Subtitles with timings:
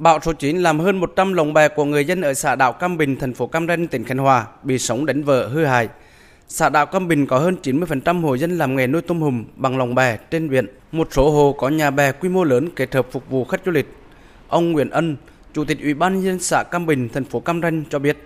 [0.00, 2.96] Bão số 9 làm hơn 100 lồng bè của người dân ở xã đảo Cam
[2.96, 5.88] Bình, thành phố Cam Ranh, tỉnh Khánh Hòa bị sóng đánh vỡ hư hại.
[6.48, 9.78] Xã đảo Cam Bình có hơn 90% hộ dân làm nghề nuôi tôm hùm bằng
[9.78, 10.66] lồng bè trên biển.
[10.92, 13.72] Một số hồ có nhà bè quy mô lớn kết hợp phục vụ khách du
[13.72, 13.86] lịch.
[14.48, 15.16] Ông Nguyễn Ân,
[15.54, 18.18] Chủ tịch Ủy ban nhân dân xã Cam Bình, thành phố Cam Ranh cho biết,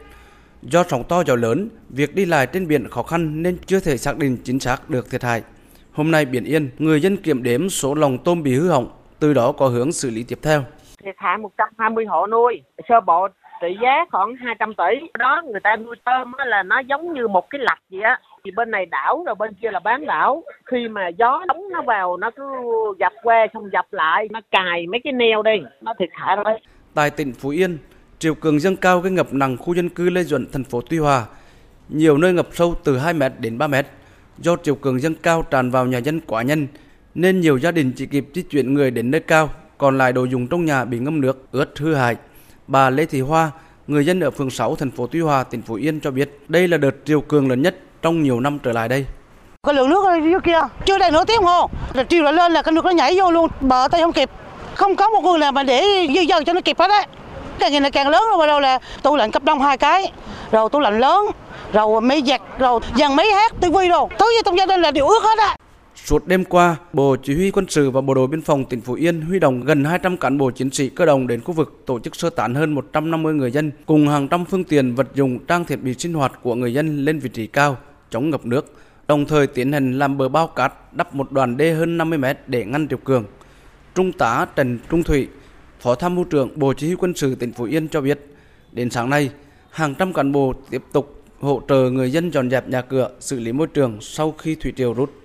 [0.62, 3.98] do sóng to gió lớn, việc đi lại trên biển khó khăn nên chưa thể
[3.98, 5.43] xác định chính xác được thiệt hại.
[5.93, 8.88] Hôm nay biển yên, người dân kiểm đếm số lồng tôm bị hư hỏng,
[9.18, 10.64] từ đó có hướng xử lý tiếp theo.
[11.05, 13.28] Thiệt hại 120 hộ nuôi, sơ bộ
[13.60, 15.06] trị giá khoảng 200 tỷ.
[15.19, 18.20] Đó người ta nuôi tôm là nó giống như một cái lạch vậy á.
[18.45, 20.42] Thì bên này đảo rồi bên kia là bán đảo.
[20.64, 22.45] Khi mà gió nóng nó vào nó cứ
[22.98, 26.59] dập que xong dập lại, nó cài mấy cái neo đi, nó thiệt hại rồi.
[26.95, 27.78] Tại tỉnh Phú Yên,
[28.19, 30.98] triều cường dâng cao gây ngập nặng khu dân cư Lê Duẩn, thành phố Tuy
[30.98, 31.23] Hòa.
[31.89, 33.86] Nhiều nơi ngập sâu từ 2 mét đến 3 mét.
[34.39, 36.66] Do triều cường dâng cao tràn vào nhà dân quá nhanh,
[37.14, 40.24] nên nhiều gia đình chỉ kịp di chuyển người đến nơi cao, còn lại đồ
[40.24, 42.16] dùng trong nhà bị ngâm nước, ướt hư hại.
[42.66, 43.51] Bà Lê Thị Hoa,
[43.87, 46.69] người dân ở phường 6 thành phố Tuy Hòa, tỉnh Phú Yên cho biết đây
[46.69, 49.06] là đợt triều cường lớn nhất trong nhiều năm trở lại đây.
[49.67, 52.52] Cái lượng nước ở dưới kia chưa đầy nửa tiếng hồ, là triều lại lên
[52.52, 54.30] là cái nước nó nhảy vô luôn, bờ tay không kịp.
[54.75, 57.06] Không có một người nào mà để dư dần cho nó kịp hết đấy.
[57.58, 60.12] Càng ngày là càng lớn rồi bắt đầu là tủ lạnh cấp đông hai cái,
[60.52, 61.27] rồi tủ lạnh lớn,
[61.72, 64.06] rồi mấy giặt, rồi dàn mấy hát, tivi rồi.
[64.19, 65.56] Thứ gì trong gia đình là đều ướt hết á.
[65.95, 68.95] Suốt đêm qua, Bộ Chỉ huy quân sự và Bộ đội biên phòng tỉnh Phú
[68.95, 71.98] Yên huy động gần 200 cán bộ chiến sĩ cơ động đến khu vực tổ
[71.98, 75.64] chức sơ tán hơn 150 người dân cùng hàng trăm phương tiện vật dụng trang
[75.64, 77.77] thiết bị sinh hoạt của người dân lên vị trí cao
[78.11, 78.75] chống ngập nước,
[79.09, 82.39] đồng thời tiến hành làm bờ bao cát đắp một đoàn đê hơn 50 mét
[82.47, 83.25] để ngăn triều cường.
[83.95, 85.29] Trung tá Trần Trung Thủy,
[85.81, 88.20] Phó Tham mưu trưởng Bộ Chỉ huy quân sự tỉnh Phú Yên cho biết,
[88.73, 89.31] đến sáng nay,
[89.70, 93.41] hàng trăm cán bộ tiếp tục hỗ trợ người dân dọn dẹp nhà cửa, xử
[93.41, 95.23] lý môi trường sau khi thủy triều rút.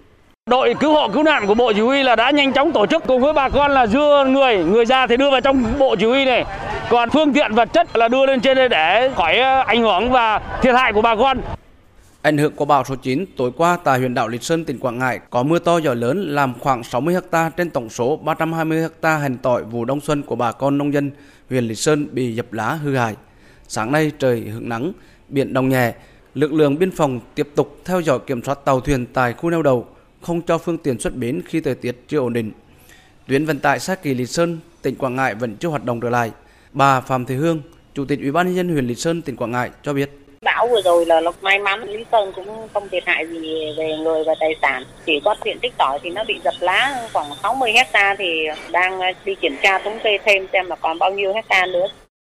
[0.50, 3.04] Đội cứu hộ cứu nạn của Bộ Chỉ huy là đã nhanh chóng tổ chức
[3.08, 6.06] cùng với bà con là đưa người, người ra thì đưa vào trong Bộ Chỉ
[6.06, 6.46] huy này.
[6.90, 10.12] Còn phương tiện vật chất là đưa lên trên đây để khỏi ờ, ảnh hưởng
[10.12, 11.42] và thiệt hại của bà con.
[12.22, 15.00] Ảnh hưởng của bão số 9 tối qua tại huyện đảo Lý Sơn, tỉnh Quảng
[15.00, 19.18] Ngãi có mưa to gió lớn làm khoảng 60 ha trên tổng số 320 ha
[19.18, 21.12] hành tỏi vụ đông xuân của bà con nông dân
[21.50, 23.16] huyện Lý Sơn bị dập lá hư hại.
[23.68, 24.92] Sáng nay trời hưởng nắng,
[25.30, 25.94] biển động nhẹ,
[26.36, 29.62] lực lượng biên phòng tiếp tục theo dõi kiểm soát tàu thuyền tại khu neo
[29.62, 29.88] đậu,
[30.22, 32.52] không cho phương tiện xuất bến khi thời tiết chưa ổn định.
[33.28, 36.10] Tuyến vận tải xa kỳ Lý Sơn, tỉnh Quảng Ngãi vẫn chưa hoạt động trở
[36.10, 36.32] lại.
[36.74, 37.62] Bà Phạm Thị Hương,
[37.94, 40.10] Chủ tịch Ủy ban nhân dân huyện Lý Sơn, tỉnh Quảng Ngãi cho biết.
[40.42, 43.98] Bão vừa rồi là lộc may mắn Lý Sơn cũng không thiệt hại gì về
[43.98, 44.84] người và tài sản.
[45.06, 49.00] Chỉ có diện tích tỏi thì nó bị dập lá khoảng 60 hecta thì đang
[49.26, 51.88] đi kiểm tra thống kê thêm xem là còn bao nhiêu hecta nữa.